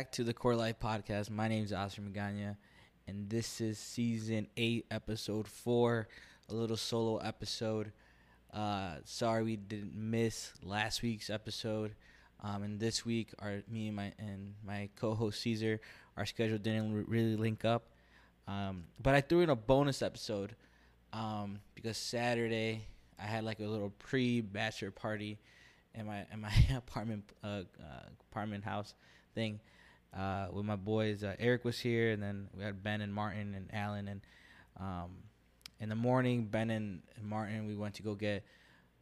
[0.00, 1.28] back to the Quarter Life Podcast.
[1.28, 2.56] My name is Oscar Magana,
[3.06, 6.08] and this is season eight, episode four,
[6.48, 7.92] a little solo episode.
[8.50, 11.94] Uh, sorry we didn't miss last week's episode.
[12.42, 15.82] Um, and this week, our me and my and my co-host Caesar,
[16.16, 17.90] our schedule didn't re- really link up.
[18.48, 20.56] Um, but I threw in a bonus episode
[21.12, 22.86] um, because Saturday
[23.18, 25.38] I had like a little pre-bachelor party
[25.94, 28.94] in my in my apartment uh, uh, apartment house
[29.34, 29.60] thing
[30.16, 31.22] uh, with my boys.
[31.22, 34.08] Uh, Eric was here, and then we had Ben and Martin and Alan.
[34.08, 34.20] And
[34.78, 35.10] um,
[35.78, 38.44] in the morning, Ben and, and Martin we went to go get.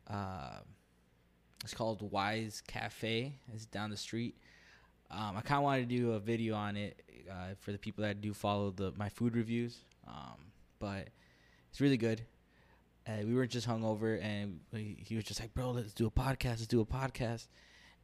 [0.08, 0.60] Uh,
[1.64, 3.34] it's called Wise Cafe.
[3.52, 4.36] It's down the street.
[5.10, 8.02] Um, I kind of wanted to do a video on it uh, for the people
[8.04, 9.78] that do follow the my food reviews.
[10.06, 11.08] Um, but
[11.70, 12.22] it's really good.
[13.24, 16.58] We were just hungover, and we, he was just like, "Bro, let's do a podcast.
[16.58, 17.48] Let's do a podcast."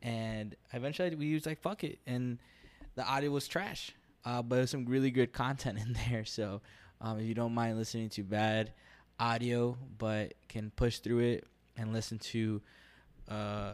[0.00, 2.38] And eventually, we was like, "Fuck it," and
[2.94, 3.92] the audio was trash,
[4.24, 6.24] uh, but there's some really good content in there.
[6.24, 6.60] So
[7.00, 8.72] um, if you don't mind listening to bad
[9.18, 12.62] audio, but can push through it and listen to
[13.28, 13.72] uh,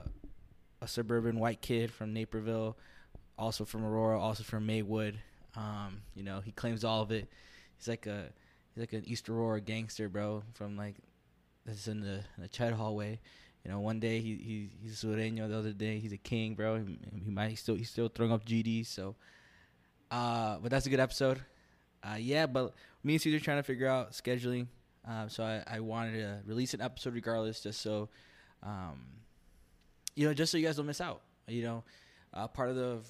[0.80, 2.76] a suburban white kid from Naperville,
[3.38, 5.18] also from Aurora, also from Maywood.
[5.56, 7.28] Um, you know, he claims all of it.
[7.76, 8.28] He's like a
[8.74, 10.96] he's like an East Aurora gangster, bro, from like
[11.64, 13.20] that's in the in the Ched hallway.
[13.64, 16.78] You know, one day he, he he's Sureño, the other day he's a king, bro.
[16.78, 18.86] He, he might still he's still throwing up GDs.
[18.86, 19.16] So,
[20.10, 21.40] uh, but that's a good episode.
[22.02, 24.66] Uh, yeah, but me and Caesar trying to figure out scheduling.
[25.06, 28.08] Uh, so I, I wanted to release an episode regardless, just so,
[28.62, 29.00] um,
[30.14, 31.22] you know, just so you guys don't miss out.
[31.46, 31.84] You know,
[32.32, 33.00] uh, part of the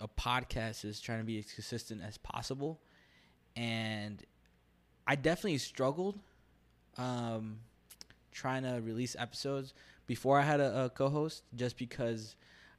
[0.00, 2.80] a podcast is trying to be as consistent as possible,
[3.56, 4.22] and
[5.06, 6.18] I definitely struggled
[6.98, 7.60] um,
[8.36, 9.72] trying to release episodes
[10.06, 12.36] before I had a, a co-host, just because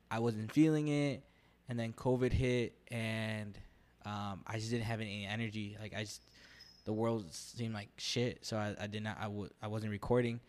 [0.09, 1.23] I wasn't feeling it,
[1.67, 3.57] and then COVID hit, and
[4.05, 5.75] um, I just didn't have any energy.
[5.81, 6.21] Like I just,
[6.85, 10.39] the world seemed like shit, so I, I did not, I w- I wasn't recording.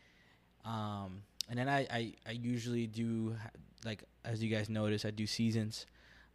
[0.64, 3.34] Um, and then I, I, I usually do
[3.84, 5.86] like as you guys notice, I do seasons.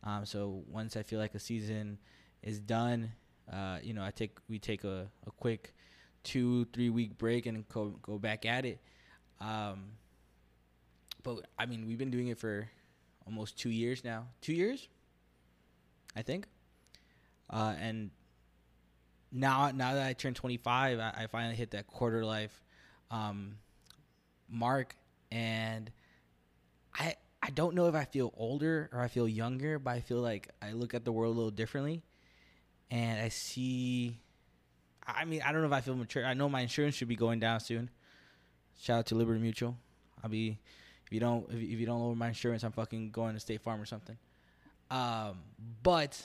[0.04, 2.00] Um, so once I feel like a season
[2.42, 3.12] is done,
[3.52, 5.74] uh, you know, I take we take a, a quick
[6.24, 8.80] two three week break and go go back at it.
[9.40, 9.92] Um,
[11.24, 12.70] but I mean, we've been doing it for
[13.26, 14.28] almost two years now.
[14.42, 14.88] Two years,
[16.16, 16.48] I think.
[17.50, 18.12] Uh, and
[19.32, 22.64] now now that I turned 25, I, I finally hit that quarter life
[23.12, 23.58] um,
[24.50, 24.96] mark,
[25.32, 25.92] and
[26.94, 30.20] I I don't know if I feel older or I feel younger, but I feel
[30.20, 32.04] like I look at the world a little differently,
[32.92, 34.20] and I see.
[35.06, 36.26] I mean, I don't know if I feel mature.
[36.26, 37.90] I know my insurance should be going down soon.
[38.80, 39.78] Shout out to Liberty Mutual.
[40.24, 40.58] I'll be
[41.06, 43.82] if you don't if you, don't lower my insurance, I'm fucking going to State Farm
[43.82, 44.18] or something.
[44.90, 45.40] Um,
[45.82, 46.22] but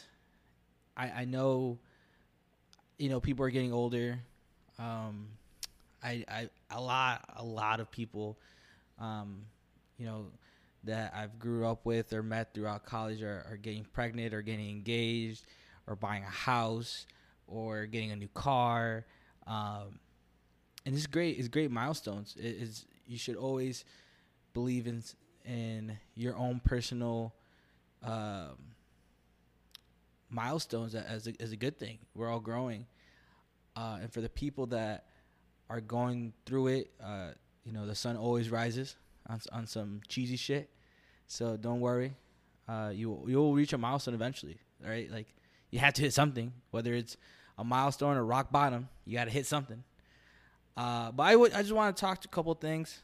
[0.96, 1.78] I I know,
[2.98, 4.18] you know, people are getting older.
[4.78, 5.28] Um,
[6.02, 8.38] I I a lot a lot of people,
[9.00, 9.42] um,
[9.98, 10.26] you know
[10.84, 14.70] that I've grew up with or met throughout college are, are getting pregnant or getting
[14.70, 15.44] engaged
[15.86, 17.04] or buying a house
[17.48, 19.06] or getting a new car.
[19.46, 19.98] Um,
[20.86, 21.38] and it's great.
[21.38, 22.36] It's great milestones.
[22.38, 23.84] It is you should always
[24.52, 25.02] believe in
[25.44, 27.34] in your own personal
[28.02, 28.56] um,
[30.30, 31.98] milestones as a, as a good thing.
[32.14, 32.86] We're all growing,
[33.76, 35.06] uh, and for the people that
[35.70, 37.30] are going through it, uh,
[37.64, 40.70] you know, the sun always rises on on some cheesy shit.
[41.26, 42.14] So don't worry,
[42.68, 44.58] uh, you you'll reach a milestone eventually.
[44.84, 45.34] All right, like
[45.70, 47.16] you have to hit something, whether it's
[47.58, 48.88] a milestone or rock bottom.
[49.04, 49.82] You got to hit something.
[50.76, 53.00] Uh, but I would I just want to talk to a couple things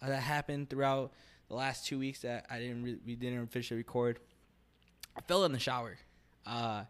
[0.00, 1.12] that happened throughout
[1.48, 4.18] the last two weeks that I didn't re- we didn't officially record.
[5.16, 5.98] I fell in the shower.
[6.46, 6.84] Uh,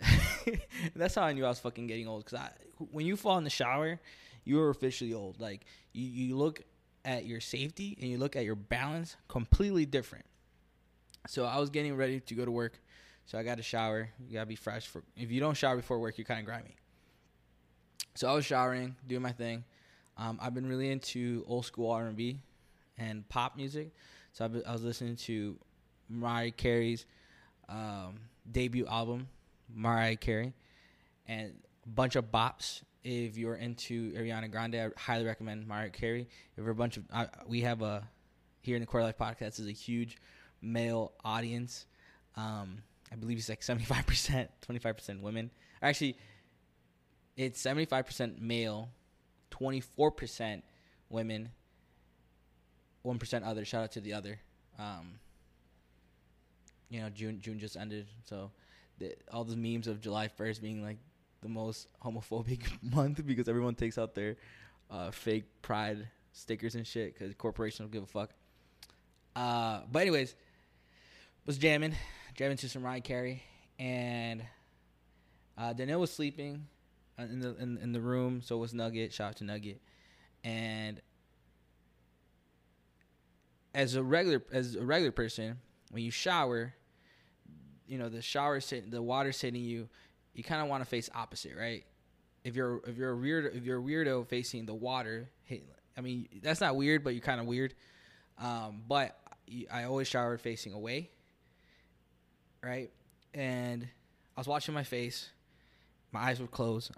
[0.94, 2.26] that's how I knew I was fucking getting old.
[2.26, 2.50] Cause I,
[2.90, 3.98] when you fall in the shower,
[4.44, 5.40] you are officially old.
[5.40, 6.60] Like you, you look
[7.06, 10.26] at your safety and you look at your balance completely different.
[11.28, 12.78] So I was getting ready to go to work.
[13.26, 14.08] So I got to shower.
[14.26, 15.02] You gotta be fresh for.
[15.16, 16.76] If you don't shower before work, you're kind of grimy.
[18.14, 19.64] So I was showering, doing my thing.
[20.16, 22.40] Um, I've been really into old school R&B
[22.96, 23.90] and pop music.
[24.32, 25.58] So I was listening to
[26.08, 27.04] Mariah Carey's
[27.68, 28.20] um,
[28.50, 29.28] debut album,
[29.74, 30.54] Mariah Carey,
[31.26, 31.52] and
[31.84, 32.82] a bunch of bops.
[33.04, 36.28] If you're into Ariana Grande, I highly recommend Mariah Carey.
[36.56, 37.04] If we're a bunch of,
[37.46, 38.08] we have a
[38.62, 40.16] here in the Quarter Life podcast is a huge
[40.60, 41.86] male audience.
[42.34, 42.78] Um,
[43.12, 45.50] I believe it's like 75%, 25% women.
[45.80, 46.16] Actually,
[47.36, 48.88] it's 75% male,
[49.50, 50.62] 24%
[51.08, 51.50] women,
[53.04, 53.64] 1% other.
[53.64, 54.40] Shout out to the other.
[54.78, 55.18] Um,
[56.88, 58.50] you know June June just ended, so
[58.98, 60.98] the, all the memes of July first being like
[61.42, 62.62] the most homophobic
[62.94, 64.36] month because everyone takes out their
[64.90, 68.30] uh, fake pride stickers and shit because corporations don't give a fuck.
[69.34, 70.34] Uh, but anyways,
[71.44, 71.94] was jamming,
[72.36, 73.42] jamming to some Mariah Carey,
[73.78, 74.44] and
[75.58, 76.66] uh, Danielle was sleeping
[77.18, 78.42] uh, in the in, in the room.
[78.42, 79.12] So it was Nugget.
[79.12, 79.80] Shout out to Nugget,
[80.44, 81.00] and
[83.74, 85.58] as a regular as a regular person,
[85.90, 86.74] when you shower,
[87.86, 89.88] you know the shower sit the water hitting you,
[90.34, 91.84] you kind of want to face opposite, right?
[92.44, 95.30] If you're if you're a weird if you're a weirdo facing the water,
[95.96, 97.74] I mean that's not weird, but you're kind of weird.
[98.38, 99.18] Um, but
[99.72, 101.10] I always showered facing away,
[102.62, 102.90] right?
[103.34, 103.86] And
[104.36, 105.30] I was watching my face,
[106.12, 106.90] my eyes were closed,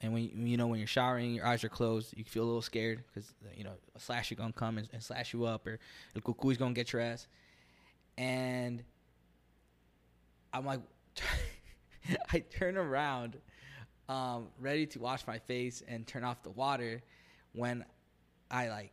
[0.00, 2.62] and when you know when you're showering, your eyes are closed, you feel a little
[2.62, 5.78] scared because you know a slasher gonna come and, and slash you up, or
[6.14, 7.28] the cuckoo's gonna get your ass.
[8.18, 8.82] And
[10.52, 10.80] I'm like,
[12.32, 13.38] I turn around,
[14.08, 17.00] um, ready to wash my face and turn off the water,
[17.52, 17.84] when
[18.50, 18.92] I like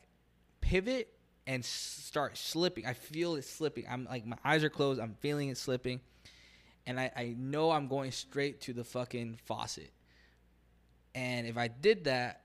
[0.61, 1.11] pivot
[1.49, 2.85] and start slipping.
[2.85, 3.85] I feel it slipping.
[3.89, 5.01] I'm like my eyes are closed.
[5.01, 5.99] I'm feeling it slipping,
[6.85, 9.91] and I, I know I'm going straight to the fucking faucet.
[11.15, 12.43] And if I did that,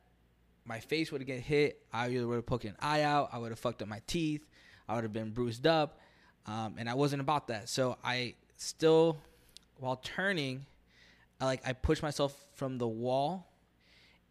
[0.64, 1.84] my face would have get hit.
[1.92, 3.28] I either would have poked an eye out.
[3.30, 4.46] I would have fucked up my teeth.
[4.88, 6.00] I would have been bruised up,
[6.46, 7.68] um, and I wasn't about that.
[7.68, 9.18] So I still,
[9.76, 10.64] while turning,
[11.42, 13.52] I like I pushed myself from the wall,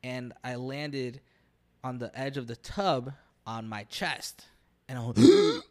[0.04, 1.22] and I landed
[1.84, 3.14] on the edge of the tub
[3.46, 4.48] on my chest
[4.94, 5.64] and I was,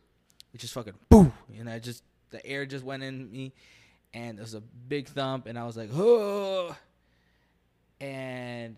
[0.52, 3.52] it just fucking boom, and I just the air just went in me,
[4.12, 6.76] and there was a big thump, and I was like, oh,
[8.00, 8.76] and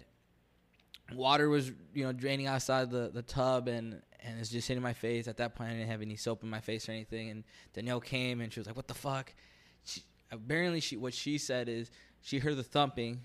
[1.15, 4.93] water was you know draining outside the the tub, and and it's just hitting my
[4.93, 5.29] face.
[5.29, 8.01] At that point, I didn't have any soap in my face or anything, and Danielle
[8.01, 9.33] came and she was like, what the fuck?
[9.85, 13.21] She, apparently, she what she said is she heard the thumping,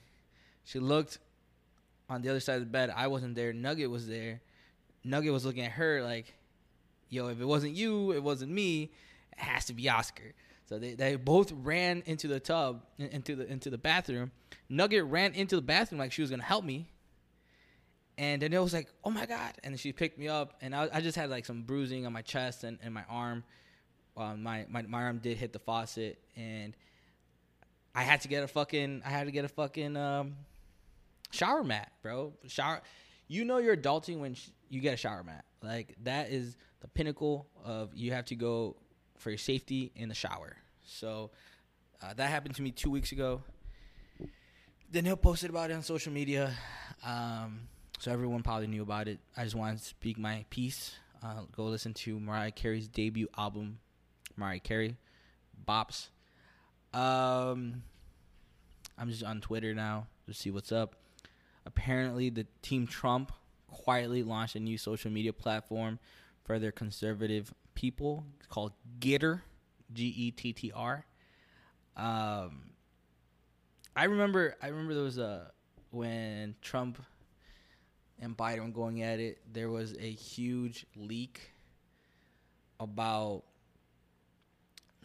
[0.63, 1.19] she looked
[2.09, 2.93] on the other side of the bed.
[2.95, 3.51] I wasn't there.
[3.51, 4.41] Nugget was there.
[5.03, 6.33] Nugget was looking at her like,
[7.09, 8.91] yo, if it wasn't you, it wasn't me.
[9.33, 10.33] It has to be Oscar.
[10.67, 14.31] So they, they both ran into the tub, into the into the bathroom.
[14.69, 16.87] Nugget ran into the bathroom like she was gonna help me.
[18.19, 19.53] And then it was like, oh my god!
[19.63, 22.21] And she picked me up, and I, I just had like some bruising on my
[22.21, 23.43] chest and, and my arm.
[24.15, 26.75] Um, my, my my arm did hit the faucet, and
[27.95, 30.35] I had to get a fucking I had to get a fucking um,
[31.31, 32.33] shower mat, bro.
[32.47, 32.81] Shower.
[33.27, 35.45] You know you're adulting when sh- you get a shower mat.
[35.63, 38.75] Like that is the pinnacle of you have to go
[39.17, 40.55] for your safety in the shower.
[40.85, 41.31] So
[42.01, 43.41] uh, that happened to me two weeks ago.
[44.91, 46.51] Danielle posted about it on social media,
[47.05, 47.67] um,
[47.99, 49.19] so everyone probably knew about it.
[49.37, 50.95] I just wanted to speak my piece.
[51.21, 53.79] Uh, go listen to Mariah Carey's debut album,
[54.35, 54.97] Mariah Carey,
[55.67, 56.07] Bops.
[56.91, 57.83] Um,
[58.97, 60.95] I'm just on Twitter now to see what's up.
[61.65, 63.31] Apparently, the Team Trump
[63.67, 65.99] quietly launched a new social media platform
[66.49, 68.25] for their conservative people.
[68.39, 69.41] It's called Gettr,
[69.93, 71.05] G E T T R.
[71.95, 72.71] Um,
[73.95, 75.51] I remember, I remember there was a
[75.91, 77.03] when Trump
[78.17, 79.37] and Biden going at it.
[79.53, 81.51] There was a huge leak
[82.79, 83.43] about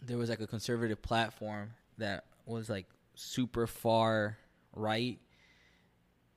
[0.01, 4.39] there was like a conservative platform that was like super far
[4.73, 5.19] right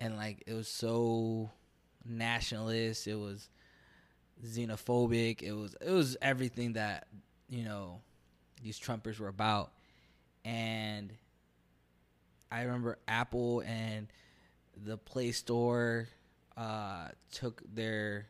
[0.00, 1.50] and like it was so
[2.04, 3.48] nationalist it was
[4.44, 5.42] xenophobic.
[5.42, 7.06] It was it was everything that
[7.48, 8.00] you know
[8.62, 9.72] these Trumpers were about,
[10.44, 11.12] and
[12.50, 14.08] I remember Apple and
[14.84, 16.08] the Play Store
[16.56, 18.26] uh, took their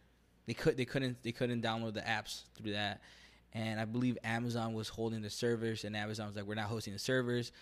[0.47, 3.03] they could they couldn't they couldn't download the apps through that,
[3.53, 6.93] and I believe Amazon was holding the servers, and Amazon was like, we're not hosting
[6.93, 7.53] the servers.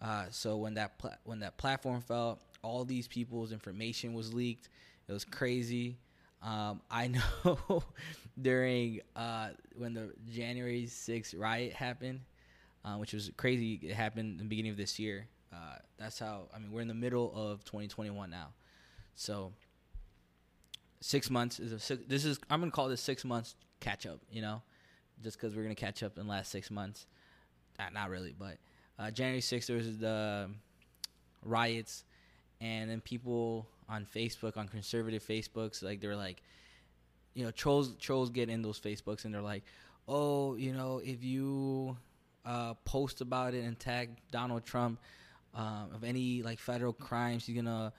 [0.00, 4.68] Uh, so when that when that platform fell, all these people's information was leaked.
[5.08, 5.98] It was crazy.
[6.42, 7.08] Um, I
[7.44, 7.84] know
[8.40, 12.20] during uh, when the January 6th riot happened,
[12.84, 15.28] uh, which was crazy, it happened in the beginning of this year.
[15.52, 18.48] Uh, that's how, I mean, we're in the middle of 2021 now.
[19.14, 19.52] So,
[21.00, 24.20] six months is a six, this is, I'm to call this six months catch up,
[24.30, 24.62] you know,
[25.22, 27.06] just because we're to catch up in the last six months.
[27.78, 28.56] Uh, not really, but
[28.98, 30.50] uh, January 6th, there was the
[31.44, 32.04] riots,
[32.60, 36.42] and then people on Facebook, on conservative Facebooks, like they're like,
[37.34, 39.64] you know, trolls trolls get in those Facebooks and they're like,
[40.08, 41.96] oh, you know, if you
[42.44, 44.98] uh, post about it and tag Donald Trump
[45.54, 47.92] um, of any like federal crimes, he's gonna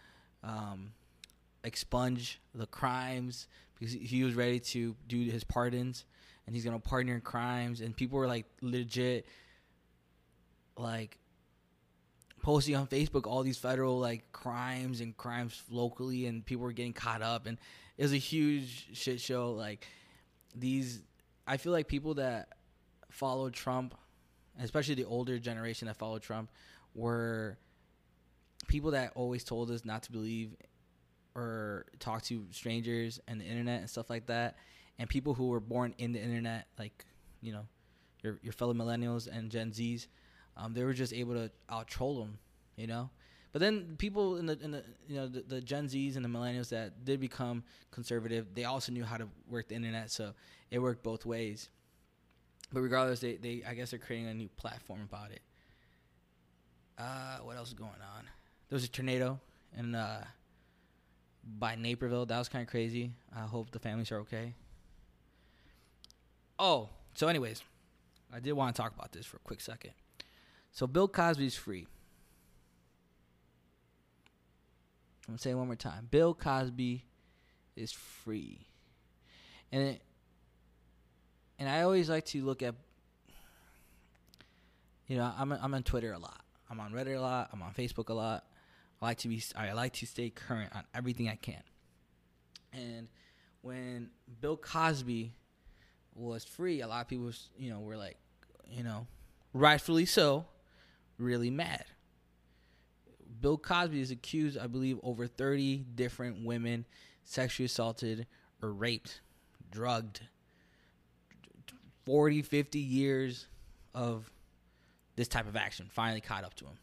[0.43, 0.91] um,
[1.63, 3.47] expunge the crimes
[3.77, 6.05] because he was ready to do his pardons
[6.47, 7.81] and he's gonna pardon your crimes.
[7.81, 9.27] And people were like legit
[10.75, 11.19] like
[12.43, 16.93] posting on Facebook all these federal like crimes and crimes locally, and people were getting
[16.93, 17.57] caught up, and
[17.97, 19.53] it was a huge shit show.
[19.53, 19.87] Like
[20.53, 21.01] these,
[21.47, 22.49] I feel like people that
[23.09, 23.95] followed Trump,
[24.61, 26.51] especially the older generation that followed Trump,
[26.93, 27.57] were
[28.67, 30.55] people that always told us not to believe
[31.35, 34.57] or talk to strangers and the internet and stuff like that,
[34.99, 37.05] and people who were born in the internet, like
[37.41, 37.65] you know,
[38.21, 40.07] your your fellow millennials and Gen Zs,
[40.57, 42.37] um, they were just able to out troll them,
[42.75, 43.09] you know.
[43.51, 46.29] But then people in the in the you know the, the Gen Zs and the
[46.29, 50.33] millennials that did become conservative, they also knew how to work the internet, so
[50.71, 51.69] it worked both ways.
[52.71, 55.41] But regardless, they, they I guess they're creating a new platform about it.
[56.97, 58.23] Uh, what else is going on?
[58.69, 59.39] There was a tornado
[59.77, 60.23] in uh,
[61.59, 62.25] by Naperville.
[62.25, 63.11] That was kind of crazy.
[63.35, 64.55] I hope the families are okay.
[66.57, 67.61] Oh, so anyways,
[68.33, 69.91] I did want to talk about this for a quick second.
[70.73, 71.87] So Bill Cosby's free.
[75.27, 76.07] I'm gonna say it one more time.
[76.09, 77.05] Bill Cosby
[77.75, 78.67] is free,
[79.71, 80.01] and it,
[81.59, 82.75] and I always like to look at.
[85.07, 86.41] You know, I'm I'm on Twitter a lot.
[86.69, 87.51] I'm on Reddit a lot.
[87.53, 88.43] I'm on Facebook a lot.
[89.01, 89.41] I like to be.
[89.55, 91.63] I like to stay current on everything I can.
[92.73, 93.07] And
[93.61, 94.09] when
[94.41, 95.33] Bill Cosby
[96.15, 98.17] was free, a lot of people, you know, were like,
[98.67, 99.05] you know,
[99.53, 100.45] rightfully so,
[101.23, 101.85] really mad.
[103.41, 106.85] Bill Cosby is accused, I believe, over 30 different women
[107.23, 108.27] sexually assaulted
[108.61, 109.21] or raped,
[109.71, 110.21] drugged.
[112.05, 113.47] 40, 50 years
[113.93, 114.29] of
[115.15, 116.77] this type of action finally caught up to him.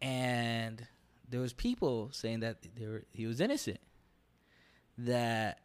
[0.00, 0.86] And
[1.28, 3.78] there was people saying that were, he was innocent.
[4.98, 5.60] That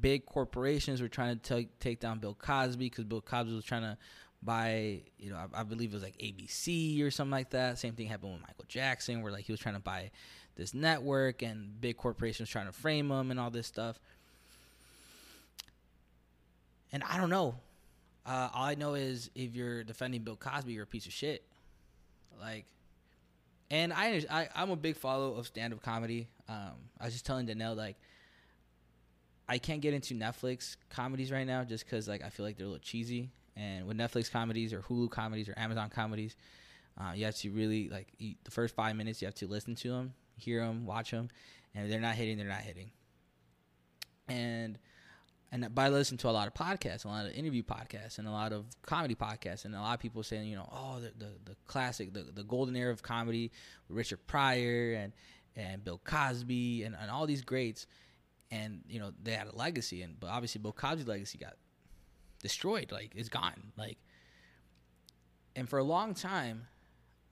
[0.00, 3.82] big corporations were trying to take take down Bill Cosby because Bill Cosby was trying
[3.82, 3.96] to
[4.42, 7.78] buy, you know, I, I, believe it was like ABC or something like that.
[7.78, 10.10] Same thing happened with Michael Jackson, where like he was trying to buy
[10.56, 13.98] this network and big corporations trying to frame him and all this stuff.
[16.92, 17.54] And I don't know.
[18.26, 21.42] Uh, all I know is if you're defending Bill Cosby, you're a piece of shit.
[22.40, 22.66] Like,
[23.70, 26.28] and I, I I'm a big follower of stand up comedy.
[26.48, 27.96] Um, I was just telling Danielle like
[29.48, 32.66] I can't get into Netflix comedies right now just because like I feel like they're
[32.66, 33.30] a little cheesy.
[33.56, 36.36] And with Netflix comedies or Hulu comedies or Amazon comedies,
[36.98, 39.74] uh, you have to really like you, the first five minutes you have to listen
[39.76, 41.28] to them, hear them, watch them,
[41.74, 42.90] and if they're not hitting, they're not hitting.
[44.28, 44.78] And
[45.50, 48.30] and by listening to a lot of podcasts, a lot of interview podcasts, and a
[48.30, 51.32] lot of comedy podcasts, and a lot of people saying, you know, oh, the the,
[51.44, 53.52] the classic, the, the golden era of comedy,
[53.88, 55.12] Richard Pryor and
[55.56, 57.86] and Bill Cosby and, and all these greats
[58.52, 61.54] and you know they had a legacy, and but obviously Bill Cosby's legacy got
[62.42, 63.96] destroyed, like it's gone, like.
[65.54, 66.66] And for a long time,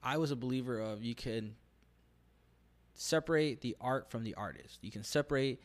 [0.03, 1.55] I was a believer of you can
[2.93, 4.79] separate the art from the artist.
[4.81, 5.61] You can separate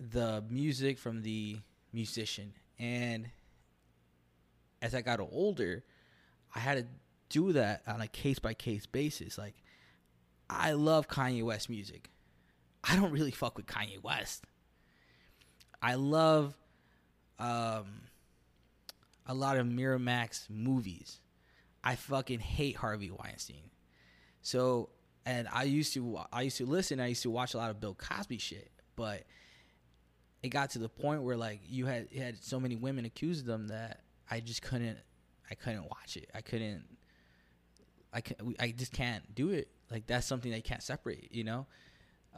[0.00, 1.58] the music from the
[1.92, 2.54] musician.
[2.78, 3.28] And
[4.80, 5.84] as I got older,
[6.54, 6.86] I had to
[7.28, 9.38] do that on a case by case basis.
[9.38, 9.54] Like,
[10.48, 12.10] I love Kanye West music.
[12.84, 14.44] I don't really fuck with Kanye West.
[15.80, 16.54] I love
[17.38, 17.86] um,
[19.26, 21.20] a lot of Miramax movies.
[21.84, 23.70] I fucking hate Harvey Weinstein.
[24.42, 24.90] So,
[25.26, 27.00] and I used to I used to listen.
[27.00, 29.24] I used to watch a lot of Bill Cosby shit, but
[30.42, 33.42] it got to the point where like you had you had so many women accuse
[33.42, 34.98] them that I just couldn't
[35.52, 36.30] I couldn't watch it.
[36.34, 36.84] I couldn't.
[38.12, 39.68] I can, I just can't do it.
[39.90, 41.28] Like that's something that you can't separate.
[41.30, 41.66] You know.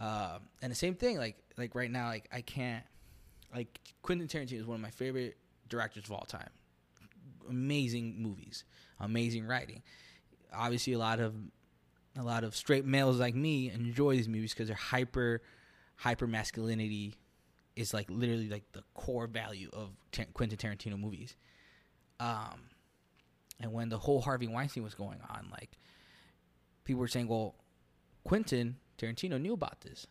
[0.00, 2.84] Um, and the same thing, like like right now, like I can't.
[3.54, 5.36] Like Quentin Tarantino is one of my favorite
[5.68, 6.50] directors of all time.
[7.48, 8.64] Amazing movies,
[9.00, 9.82] amazing writing.
[10.52, 11.34] Obviously, a lot of
[12.16, 15.42] a lot of straight males like me enjoy these movies because they're hyper
[15.96, 17.14] hyper masculinity
[17.76, 21.36] is like literally like the core value of T- Quentin Tarantino movies.
[22.20, 22.68] Um,
[23.60, 25.78] and when the whole Harvey Weinstein was going on, like
[26.84, 27.56] people were saying, "Well,
[28.24, 30.06] Quentin Tarantino knew about this.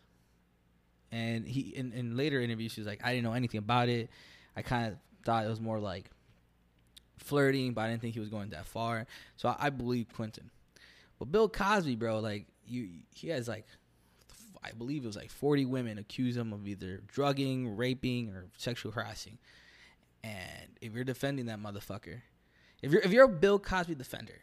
[1.14, 4.10] And he in, in later interviews he's like, I didn't know anything about it.
[4.56, 6.10] I kind of thought it was more like
[7.18, 9.06] flirting, but I didn't think he was going that far.
[9.36, 10.50] So I, I believe Quentin.
[11.20, 13.64] But Bill Cosby, bro, like you, he has like,
[14.64, 18.90] I believe it was like 40 women accuse him of either drugging, raping, or sexual
[18.90, 19.38] harassing.
[20.24, 22.22] And if you're defending that motherfucker,
[22.82, 24.40] if you're if you're a Bill Cosby defender,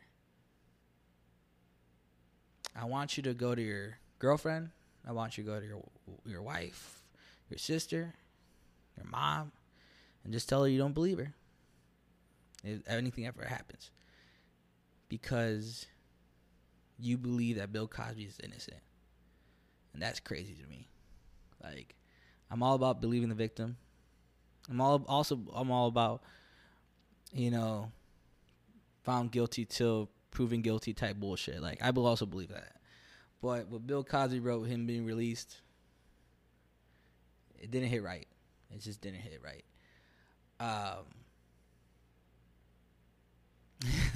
[2.79, 4.69] I want you to go to your girlfriend,
[5.07, 5.83] I want you to go to your
[6.25, 7.03] your wife,
[7.49, 8.13] your sister,
[8.97, 9.51] your mom,
[10.23, 11.33] and just tell her you don't believe her.
[12.63, 13.91] if anything ever happens,
[15.09, 15.87] because
[16.99, 18.81] you believe that Bill Cosby is innocent,
[19.93, 20.87] and that's crazy to me.
[21.63, 21.95] Like,
[22.49, 23.77] I'm all about believing the victim.
[24.69, 26.21] I'm all also I'm all about,
[27.33, 27.91] you know,
[29.03, 31.61] found guilty till proven guilty type bullshit.
[31.61, 32.75] Like I will also believe that.
[33.41, 35.61] But what Bill Cosby wrote, him being released,
[37.59, 38.27] it didn't hit right.
[38.73, 39.63] It just didn't hit right.
[40.59, 41.05] Um,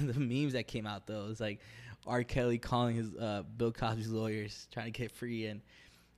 [0.00, 1.60] the memes that came out though was like
[2.06, 2.22] R.
[2.22, 5.60] Kelly calling his uh, Bill Cosby's lawyers trying to get free, and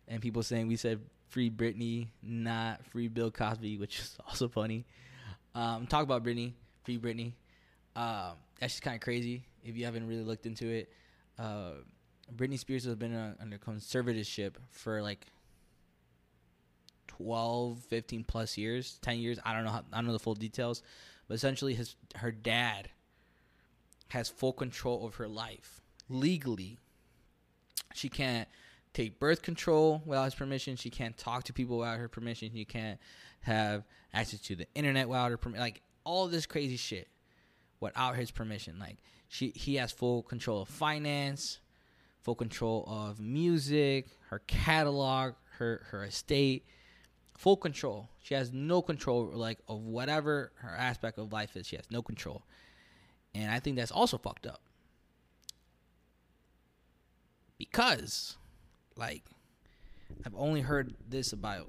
[0.07, 4.85] and people saying we said free Britney, not free Bill Cosby, which is also funny.
[5.55, 6.53] Um, talk about Britney,
[6.85, 7.33] free Britney.
[7.97, 10.93] Um, that's just kind of crazy if you haven't really looked into it.
[11.39, 11.73] Uh,
[12.35, 15.27] Britney Spears has been uh, under conservatorship for like
[17.09, 19.39] 12, 15 plus years, 10 years.
[19.45, 19.71] I don't know.
[19.71, 20.83] How, I don't know the full details,
[21.27, 22.91] but essentially, his her dad
[24.09, 26.79] has full control of her life legally.
[27.95, 28.49] She can't
[28.95, 30.77] take birth control without his permission.
[30.77, 32.51] She can't talk to people without her permission.
[32.55, 32.99] You can't
[33.41, 35.61] have access to the internet without her permission.
[35.61, 37.09] Like all this crazy shit
[37.81, 38.79] without his permission.
[38.79, 41.59] Like she, he has full control of finance,
[42.23, 46.65] full control of music, her catalog, her her estate,
[47.37, 48.11] full control.
[48.21, 51.67] She has no control like of whatever her aspect of life is.
[51.67, 52.43] She has no control.
[53.35, 54.61] And I think that's also fucked up.
[57.59, 58.37] Because,
[58.97, 59.25] like,
[60.25, 61.69] I've only heard this about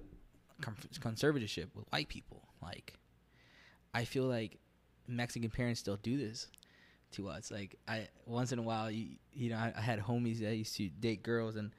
[0.62, 2.44] conservatorship with white people.
[2.62, 2.94] Like,
[3.94, 4.58] I feel like
[5.08, 6.48] Mexican parents still do this
[7.12, 7.52] to us.
[7.52, 10.76] Like, I once in a while, you, you know, I, I had homies that used
[10.78, 11.72] to date girls, and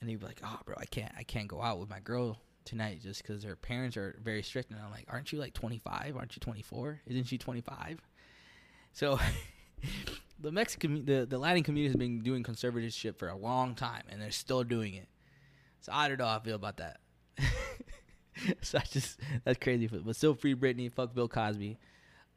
[0.00, 2.38] and they'd be like, "Oh, bro, I can't, I can't go out with my girl
[2.64, 6.16] tonight just because her parents are very strict." And I'm like, "Aren't you like 25?
[6.16, 7.00] Aren't you 24?
[7.06, 8.00] Isn't she 25?"
[8.92, 9.18] So
[10.40, 14.20] the Mexican, the, the Latin community has been doing conservatorship for a long time, and
[14.20, 15.08] they're still doing it.
[15.80, 17.00] So I don't know how I feel about that.
[18.62, 20.92] so I just that's crazy, but still free Britney.
[20.92, 21.78] Fuck Bill Cosby.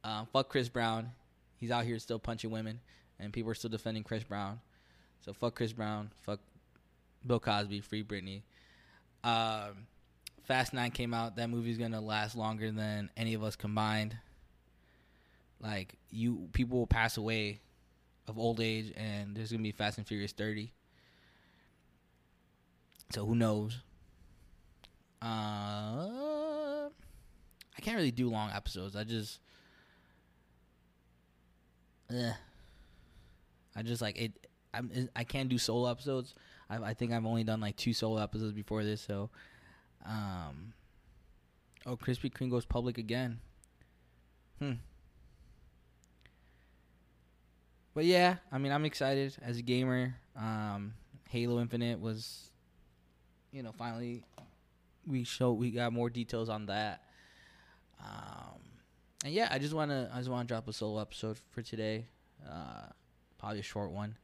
[0.04, 1.12] Um, fuck Chris Brown.
[1.58, 2.80] He's out here still punching women,
[3.20, 4.60] and people are still defending Chris Brown.
[5.22, 6.12] So fuck Chris Brown.
[6.22, 6.40] Fuck
[7.26, 7.82] Bill Cosby.
[7.82, 8.42] Free Britney.
[9.24, 9.88] Um,
[10.44, 11.38] Fast Nine came out.
[11.38, 14.18] That movie's gonna last longer than any of us combined.
[15.60, 17.62] Like you, people will pass away
[18.28, 20.72] of old age, and there's gonna be Fast and Furious 30.
[23.12, 23.78] So who knows?
[25.22, 28.96] Uh, I can't really do long episodes.
[28.96, 29.40] I just,
[32.12, 32.34] eh.
[33.76, 34.48] I just like it.
[34.74, 36.36] I'm, I can't do solo episodes.
[36.70, 39.02] I, I think I've only done like two solo episodes before this.
[39.02, 39.30] So,
[40.06, 40.74] um,
[41.86, 43.40] oh, Krispy Kreme goes public again.
[44.60, 44.74] Hmm.
[47.94, 50.16] But yeah, I mean, I'm excited as a gamer.
[50.36, 50.94] Um,
[51.30, 52.52] Halo Infinite was,
[53.52, 54.24] you know, finally
[55.08, 57.04] we show we got more details on that.
[58.02, 58.60] Um,
[59.24, 62.06] and yeah, I just wanna I just wanna drop a solo episode for today.
[62.48, 62.88] Uh,
[63.38, 64.18] probably a short one.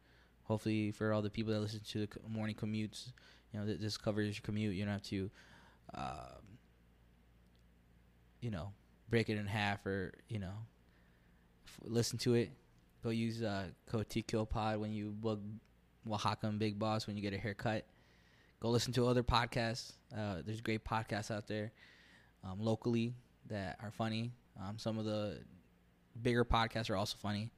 [0.43, 3.12] Hopefully for all the people that listen to the morning commutes,
[3.54, 4.75] you know, this covers your commute.
[4.75, 5.30] You don't have to,
[5.93, 6.58] um,
[8.41, 8.73] you know,
[9.10, 10.54] break it in half or you know,
[11.65, 12.51] f- listen to it
[13.04, 15.39] Go use uh, code TQLPOD when you book
[16.10, 17.86] Oaxaca and Big Boss when you get a haircut.
[18.60, 19.93] Go listen to other podcasts.
[20.15, 21.71] Uh, there's great podcasts out there
[22.43, 23.15] um, locally
[23.49, 24.32] that are funny.
[24.62, 25.39] Um, some of the
[26.21, 27.52] bigger podcasts are also funny.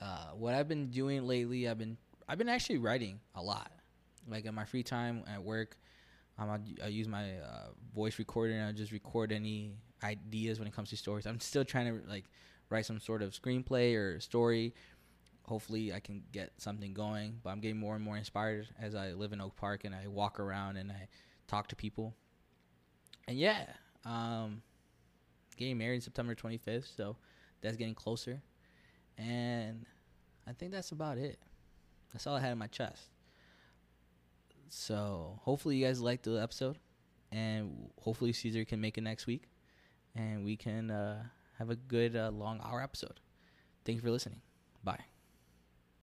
[0.00, 1.96] Uh, what I've been doing lately, I've been
[2.28, 3.72] I've been actually writing a lot.
[4.28, 5.78] Like in my free time at work,
[6.38, 9.72] um, I, I use my uh, voice recorder and I just record any
[10.04, 11.26] ideas when it comes to stories.
[11.26, 12.26] I'm still trying to like
[12.70, 14.74] write some sort of screenplay or story.
[15.44, 17.40] Hopefully, I can get something going.
[17.42, 20.06] But I'm getting more and more inspired as I live in Oak Park and I
[20.06, 21.08] walk around and I
[21.46, 22.14] talk to people.
[23.26, 23.64] And yeah,
[24.04, 24.62] um,
[25.58, 27.16] getting married September 25th, so
[27.60, 28.40] that's getting closer.
[29.18, 29.84] And
[30.46, 31.38] I think that's about it.
[32.12, 33.10] That's all I had in my chest.
[34.68, 36.78] So hopefully you guys liked the episode,
[37.32, 39.48] and hopefully Caesar can make it next week,
[40.14, 41.24] and we can uh,
[41.58, 43.20] have a good uh, long hour episode.
[43.84, 44.40] Thank you for listening.
[44.84, 45.17] Bye.